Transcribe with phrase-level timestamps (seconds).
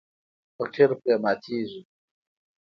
[0.57, 1.81] فقیر پرې ماتیږي.